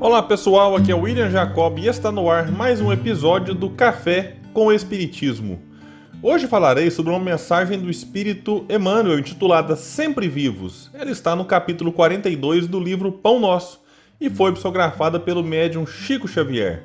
Olá 0.00 0.22
pessoal, 0.22 0.76
aqui 0.76 0.92
é 0.92 0.94
o 0.94 1.00
William 1.00 1.28
Jacob 1.28 1.76
e 1.76 1.88
está 1.88 2.12
no 2.12 2.30
ar 2.30 2.52
mais 2.52 2.80
um 2.80 2.92
episódio 2.92 3.52
do 3.52 3.68
Café 3.68 4.36
com 4.54 4.66
o 4.66 4.72
Espiritismo. 4.72 5.60
Hoje 6.22 6.46
falarei 6.46 6.88
sobre 6.88 7.10
uma 7.10 7.18
mensagem 7.18 7.80
do 7.80 7.90
Espírito 7.90 8.64
Emmanuel 8.68 9.18
intitulada 9.18 9.74
Sempre 9.74 10.28
Vivos. 10.28 10.88
Ela 10.94 11.10
está 11.10 11.34
no 11.34 11.44
capítulo 11.44 11.90
42 11.90 12.68
do 12.68 12.78
livro 12.78 13.10
Pão 13.10 13.40
Nosso 13.40 13.80
e 14.20 14.30
foi 14.30 14.52
psicografada 14.52 15.18
pelo 15.18 15.42
médium 15.42 15.84
Chico 15.84 16.28
Xavier. 16.28 16.84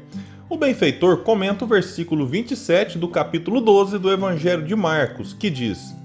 O 0.49 0.57
benfeitor 0.57 1.17
comenta 1.17 1.65
o 1.65 1.67
versículo 1.67 2.25
27 2.25 2.97
do 2.97 3.07
capítulo 3.07 3.61
12 3.61 3.99
do 3.99 4.11
Evangelho 4.11 4.65
de 4.65 4.75
Marcos, 4.75 5.33
que 5.33 5.51
diz: 5.51 5.95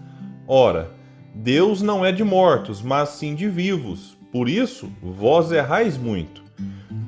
Ora, 0.47 0.93
Deus 1.35 1.81
não 1.81 2.05
é 2.05 2.13
de 2.13 2.23
mortos, 2.23 2.83
mas 2.83 3.09
sim 3.09 3.35
de 3.35 3.49
vivos. 3.49 4.15
Por 4.31 4.47
isso, 4.47 4.93
vós 5.03 5.51
errais 5.51 5.97
muito. 5.97 6.48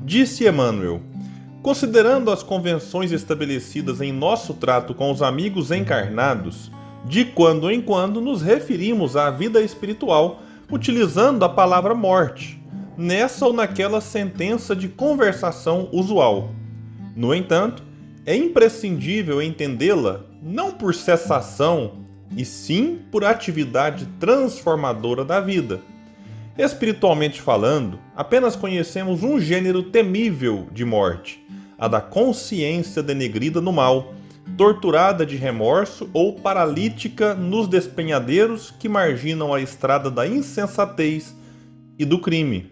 Disse 0.04 0.46
Emmanuel: 0.46 1.00
Considerando 1.62 2.30
as 2.30 2.42
convenções 2.42 3.12
estabelecidas 3.12 4.00
em 4.00 4.12
nosso 4.12 4.54
trato 4.54 4.94
com 4.94 5.12
os 5.12 5.22
amigos 5.22 5.70
encarnados, 5.70 6.70
de 7.04 7.24
quando 7.24 7.70
em 7.70 7.80
quando 7.80 8.20
nos 8.20 8.42
referimos 8.42 9.16
à 9.16 9.30
vida 9.30 9.60
espiritual 9.60 10.42
utilizando 10.70 11.44
a 11.44 11.48
palavra 11.48 11.94
morte, 11.94 12.62
nessa 12.96 13.46
ou 13.46 13.52
naquela 13.52 14.00
sentença 14.00 14.74
de 14.74 14.88
conversação 14.88 15.88
usual. 15.92 16.50
No 17.14 17.34
entanto, 17.34 17.82
é 18.24 18.36
imprescindível 18.36 19.42
entendê-la 19.42 20.24
não 20.42 20.72
por 20.72 20.94
cessação, 20.94 22.00
e 22.36 22.44
sim 22.44 23.00
por 23.10 23.24
atividade 23.24 24.06
transformadora 24.20 25.24
da 25.24 25.40
vida 25.40 25.80
Espiritualmente 26.60 27.40
falando, 27.40 27.98
apenas 28.14 28.54
conhecemos 28.54 29.22
um 29.22 29.40
gênero 29.40 29.82
temível 29.82 30.68
de 30.70 30.84
morte, 30.84 31.42
a 31.78 31.88
da 31.88 32.02
consciência 32.02 33.02
denegrida 33.02 33.62
no 33.62 33.72
mal, 33.72 34.12
torturada 34.58 35.24
de 35.24 35.36
remorso 35.36 36.10
ou 36.12 36.34
paralítica 36.34 37.34
nos 37.34 37.66
despenhadeiros 37.66 38.74
que 38.78 38.90
marginam 38.90 39.54
a 39.54 39.60
estrada 39.62 40.10
da 40.10 40.26
insensatez 40.26 41.34
e 41.98 42.04
do 42.04 42.18
crime. 42.18 42.68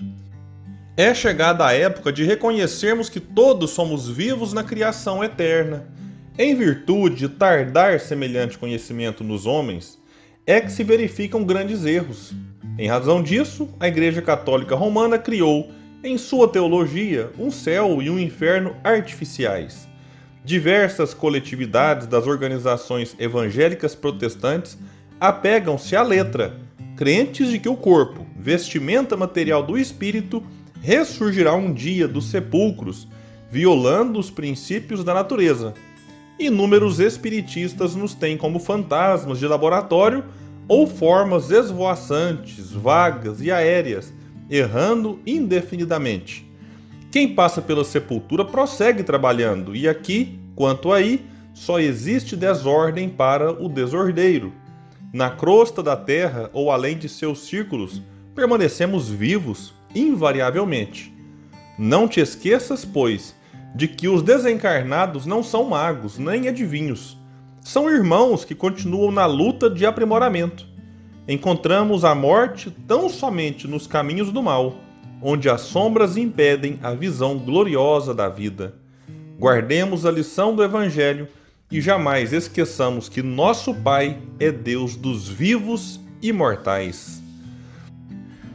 É 0.94 1.14
chegada 1.14 1.64
a 1.66 1.72
época 1.72 2.12
de 2.12 2.24
reconhecermos 2.24 3.08
que 3.08 3.20
todos 3.20 3.70
somos 3.70 4.06
vivos 4.06 4.52
na 4.52 4.62
criação 4.62 5.24
eterna. 5.24 5.88
Em 6.36 6.54
virtude 6.54 7.16
de 7.16 7.28
tardar 7.30 7.98
semelhante 8.00 8.58
conhecimento 8.58 9.24
nos 9.24 9.46
homens, 9.46 9.98
é 10.46 10.60
que 10.60 10.70
se 10.70 10.84
verificam 10.84 11.42
grandes 11.42 11.86
erros. 11.86 12.34
Em 12.78 12.86
razão 12.86 13.20
disso, 13.20 13.68
a 13.80 13.88
Igreja 13.88 14.22
Católica 14.22 14.76
Romana 14.76 15.18
criou, 15.18 15.68
em 16.04 16.16
sua 16.16 16.46
teologia, 16.46 17.28
um 17.36 17.50
céu 17.50 18.00
e 18.00 18.08
um 18.08 18.20
inferno 18.20 18.76
artificiais. 18.84 19.88
Diversas 20.44 21.12
coletividades 21.12 22.06
das 22.06 22.28
organizações 22.28 23.16
evangélicas 23.18 23.96
protestantes 23.96 24.78
apegam-se 25.18 25.96
à 25.96 26.02
letra, 26.04 26.56
crentes 26.96 27.50
de 27.50 27.58
que 27.58 27.68
o 27.68 27.76
corpo, 27.76 28.24
vestimenta 28.38 29.16
material 29.16 29.64
do 29.64 29.76
espírito, 29.76 30.40
ressurgirá 30.80 31.54
um 31.54 31.74
dia 31.74 32.06
dos 32.06 32.30
sepulcros, 32.30 33.08
violando 33.50 34.20
os 34.20 34.30
princípios 34.30 35.02
da 35.02 35.12
natureza. 35.12 35.74
Inúmeros 36.38 37.00
espiritistas 37.00 37.96
nos 37.96 38.14
têm 38.14 38.36
como 38.36 38.60
fantasmas 38.60 39.40
de 39.40 39.48
laboratório 39.48 40.24
ou 40.68 40.86
formas 40.86 41.50
esvoaçantes, 41.50 42.70
vagas 42.70 43.40
e 43.40 43.50
aéreas, 43.50 44.12
errando 44.50 45.18
indefinidamente. 45.26 46.46
Quem 47.10 47.34
passa 47.34 47.62
pela 47.62 47.84
sepultura 47.84 48.44
prossegue 48.44 49.02
trabalhando, 49.02 49.74
e 49.74 49.88
aqui, 49.88 50.38
quanto 50.54 50.92
aí, 50.92 51.24
só 51.54 51.80
existe 51.80 52.36
desordem 52.36 53.08
para 53.08 53.50
o 53.50 53.68
desordeiro. 53.68 54.52
Na 55.12 55.30
crosta 55.30 55.82
da 55.82 55.96
terra 55.96 56.50
ou 56.52 56.70
além 56.70 56.98
de 56.98 57.08
seus 57.08 57.46
círculos, 57.46 58.02
permanecemos 58.34 59.08
vivos, 59.08 59.72
invariavelmente. 59.94 61.12
Não 61.78 62.06
te 62.06 62.20
esqueças, 62.20 62.84
pois, 62.84 63.34
de 63.74 63.88
que 63.88 64.06
os 64.06 64.22
desencarnados 64.22 65.24
não 65.24 65.42
são 65.42 65.64
magos 65.64 66.18
nem 66.18 66.46
adivinhos 66.46 67.17
são 67.68 67.90
irmãos 67.90 68.46
que 68.46 68.54
continuam 68.54 69.12
na 69.12 69.26
luta 69.26 69.68
de 69.68 69.84
aprimoramento. 69.84 70.66
Encontramos 71.28 72.02
a 72.02 72.14
morte 72.14 72.70
tão 72.70 73.10
somente 73.10 73.68
nos 73.68 73.86
caminhos 73.86 74.32
do 74.32 74.42
mal, 74.42 74.76
onde 75.20 75.50
as 75.50 75.60
sombras 75.60 76.16
impedem 76.16 76.80
a 76.82 76.94
visão 76.94 77.36
gloriosa 77.36 78.14
da 78.14 78.26
vida. 78.26 78.74
Guardemos 79.38 80.06
a 80.06 80.10
lição 80.10 80.56
do 80.56 80.64
Evangelho 80.64 81.28
e 81.70 81.78
jamais 81.78 82.32
esqueçamos 82.32 83.06
que 83.06 83.22
nosso 83.22 83.74
Pai 83.74 84.16
é 84.40 84.50
Deus 84.50 84.96
dos 84.96 85.28
vivos 85.28 86.00
e 86.22 86.32
mortais. 86.32 87.22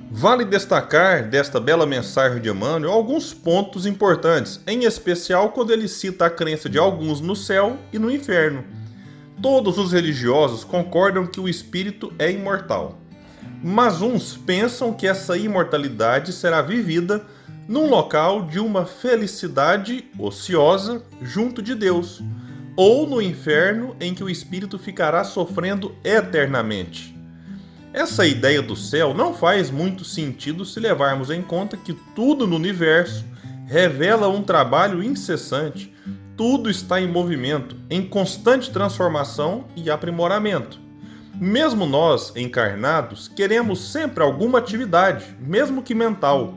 Vale 0.09 0.44
destacar 0.44 1.30
desta 1.30 1.59
bela 1.59 1.85
mensagem 1.85 2.41
de 2.41 2.50
Emmanuel 2.50 2.91
alguns 2.91 3.31
pontos 3.31 3.85
importantes, 3.85 4.59
em 4.66 4.85
especial 4.85 5.50
quando 5.51 5.72
ele 5.72 5.88
cita 5.88 6.25
a 6.25 6.31
crença 6.31 6.68
de 6.68 6.80
alguns 6.80 7.22
no 7.22 7.35
céu 7.35 7.78
e 7.91 8.00
no 8.00 8.09
inferno 8.09 8.81
Todos 9.41 9.77
os 9.77 9.91
religiosos 9.91 10.63
concordam 10.63 11.27
que 11.27 11.39
o 11.39 11.49
espírito 11.49 12.13
é 12.17 12.31
imortal, 12.31 12.97
mas 13.63 14.01
uns 14.01 14.38
pensam 14.38 14.94
que 14.94 15.07
essa 15.07 15.38
imortalidade 15.38 16.31
será 16.31 16.61
vivida 16.61 17.25
num 17.67 17.89
local 17.89 18.45
de 18.45 18.59
uma 18.59 18.85
felicidade 18.85 20.05
ociosa 20.19 21.03
junto 21.21 21.61
de 21.61 21.73
Deus, 21.75 22.21
ou 22.75 23.07
no 23.07 23.21
inferno 23.21 23.95
em 23.99 24.13
que 24.13 24.23
o 24.23 24.29
espírito 24.29 24.77
ficará 24.77 25.23
sofrendo 25.23 25.95
eternamente. 26.03 27.13
Essa 27.94 28.25
ideia 28.25 28.61
do 28.61 28.75
céu 28.75 29.13
não 29.13 29.33
faz 29.33 29.69
muito 29.69 30.03
sentido 30.03 30.65
se 30.65 30.79
levarmos 30.79 31.29
em 31.29 31.41
conta 31.41 31.77
que 31.77 31.94
tudo 32.15 32.47
no 32.47 32.55
universo 32.55 33.23
revela 33.67 34.27
um 34.27 34.41
trabalho 34.41 35.03
incessante 35.03 35.94
tudo 36.35 36.69
está 36.69 36.99
em 36.99 37.07
movimento, 37.07 37.75
em 37.89 38.07
constante 38.07 38.71
transformação 38.71 39.66
e 39.75 39.89
aprimoramento. 39.91 40.79
Mesmo 41.35 41.85
nós, 41.85 42.33
encarnados, 42.35 43.27
queremos 43.27 43.91
sempre 43.91 44.23
alguma 44.23 44.59
atividade, 44.59 45.25
mesmo 45.39 45.83
que 45.83 45.94
mental. 45.94 46.55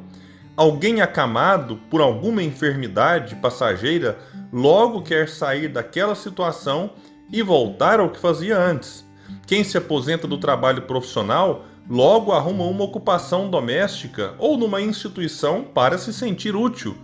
Alguém 0.56 1.00
acamado 1.02 1.76
por 1.90 2.00
alguma 2.00 2.42
enfermidade 2.42 3.34
passageira 3.36 4.18
logo 4.52 5.02
quer 5.02 5.28
sair 5.28 5.68
daquela 5.68 6.14
situação 6.14 6.90
e 7.30 7.42
voltar 7.42 8.00
ao 8.00 8.10
que 8.10 8.18
fazia 8.18 8.58
antes. 8.58 9.04
Quem 9.46 9.62
se 9.62 9.76
aposenta 9.76 10.26
do 10.26 10.38
trabalho 10.38 10.82
profissional 10.82 11.64
logo 11.88 12.32
arruma 12.32 12.64
uma 12.64 12.84
ocupação 12.84 13.50
doméstica 13.50 14.34
ou 14.38 14.56
numa 14.56 14.80
instituição 14.80 15.62
para 15.62 15.98
se 15.98 16.12
sentir 16.12 16.56
útil 16.56 16.96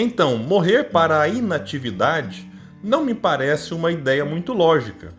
então, 0.00 0.36
morrer 0.36 0.84
para 0.84 1.20
a 1.20 1.28
inatividade 1.28 2.50
não 2.82 3.04
me 3.04 3.14
parece 3.14 3.72
uma 3.72 3.90
ideia 3.90 4.24
muito 4.24 4.52
lógica. 4.52 5.14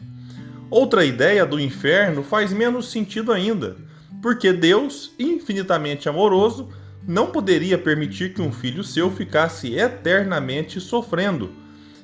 Outra 0.69 1.05
ideia 1.05 1.45
do 1.45 1.59
inferno 1.59 2.21
faz 2.21 2.51
menos 2.53 2.91
sentido 2.91 3.31
ainda, 3.31 3.77
porque 4.21 4.51
Deus, 4.53 5.13
infinitamente 5.17 6.09
amoroso, 6.09 6.69
não 7.07 7.27
poderia 7.27 7.77
permitir 7.77 8.33
que 8.33 8.41
um 8.41 8.51
filho 8.51 8.83
seu 8.83 9.09
ficasse 9.09 9.73
eternamente 9.73 10.81
sofrendo. 10.81 11.51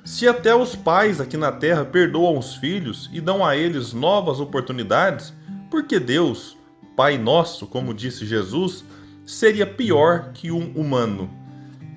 Se 0.06 0.28
até 0.28 0.56
os 0.56 0.76
pais 0.76 1.22
aqui 1.22 1.38
na 1.38 1.52
terra 1.52 1.86
perdoam 1.86 2.38
os 2.38 2.56
filhos 2.56 3.10
e 3.14 3.22
dão 3.22 3.46
a 3.46 3.56
eles 3.56 3.94
novas 3.94 4.40
oportunidades, 4.40 5.34
por 5.69 5.84
que 5.84 6.00
Deus, 6.00 6.58
Pai 6.96 7.18
nosso, 7.18 7.68
como 7.68 7.94
disse 7.94 8.26
Jesus, 8.26 8.86
seria 9.26 9.66
pior 9.66 10.31
que 10.34 10.52
um 10.52 10.72
humano? 10.74 11.43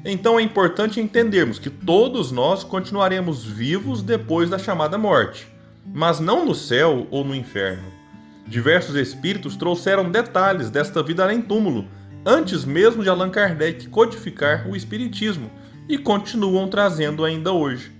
Então 0.08 0.38
é 0.38 0.42
importante 0.42 1.00
entendermos 1.00 1.58
que 1.58 1.68
todos 1.68 2.30
nós 2.30 2.62
continuaremos 2.62 3.44
vivos 3.44 4.04
depois 4.04 4.48
da 4.48 4.56
chamada 4.56 4.96
morte, 4.96 5.48
mas 5.84 6.20
não 6.20 6.46
no 6.46 6.54
céu 6.54 7.08
ou 7.10 7.24
no 7.24 7.34
inferno. 7.34 7.92
Diversos 8.46 8.94
espíritos 8.94 9.56
trouxeram 9.56 10.08
detalhes 10.08 10.70
desta 10.70 11.02
vida 11.02 11.24
além 11.24 11.42
túmulo, 11.42 11.86
antes 12.24 12.64
mesmo 12.64 13.02
de 13.02 13.08
Allan 13.08 13.30
Kardec 13.30 13.88
codificar 13.88 14.68
o 14.68 14.76
Espiritismo, 14.76 15.50
e 15.88 15.98
continuam 15.98 16.68
trazendo 16.68 17.24
ainda 17.24 17.50
hoje. 17.52 17.90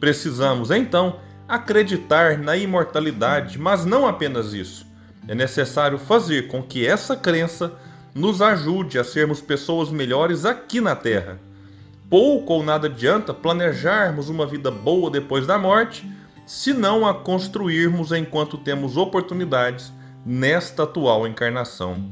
Precisamos, 0.00 0.70
então, 0.70 1.20
acreditar 1.46 2.38
na 2.38 2.56
imortalidade, 2.56 3.58
mas 3.58 3.84
não 3.84 4.06
apenas 4.06 4.54
isso. 4.54 4.86
É 5.28 5.34
necessário 5.34 5.98
fazer 5.98 6.48
com 6.48 6.62
que 6.62 6.86
essa 6.86 7.14
crença 7.14 7.74
nos 8.14 8.42
ajude 8.42 8.98
a 8.98 9.04
sermos 9.04 9.40
pessoas 9.40 9.90
melhores 9.90 10.44
aqui 10.44 10.80
na 10.80 10.94
Terra. 10.94 11.38
Pouco 12.10 12.52
ou 12.52 12.62
nada 12.62 12.86
adianta 12.86 13.32
planejarmos 13.32 14.28
uma 14.28 14.46
vida 14.46 14.70
boa 14.70 15.10
depois 15.10 15.46
da 15.46 15.58
morte, 15.58 16.06
se 16.46 16.72
não 16.72 17.06
a 17.06 17.14
construirmos 17.14 18.12
enquanto 18.12 18.58
temos 18.58 18.96
oportunidades 18.96 19.92
nesta 20.24 20.82
atual 20.82 21.26
encarnação. 21.26 22.10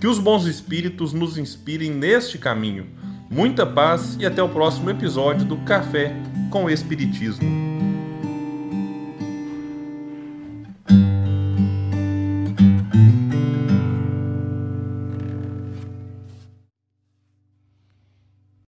Que 0.00 0.06
os 0.06 0.18
bons 0.18 0.46
espíritos 0.46 1.12
nos 1.12 1.36
inspirem 1.36 1.90
neste 1.90 2.38
caminho, 2.38 2.86
Muita 3.30 3.64
paz 3.64 4.16
e 4.18 4.26
até 4.26 4.42
o 4.42 4.48
próximo 4.48 4.90
episódio 4.90 5.44
do 5.44 5.56
Café 5.58 6.12
com 6.50 6.68
Espiritismo. 6.68 7.79